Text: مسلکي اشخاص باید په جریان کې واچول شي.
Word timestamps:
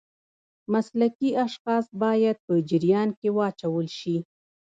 مسلکي 0.73 1.29
اشخاص 1.45 1.85
باید 2.01 2.37
په 2.45 2.53
جریان 2.69 3.09
کې 3.19 3.29
واچول 3.37 3.87
شي. 3.99 4.17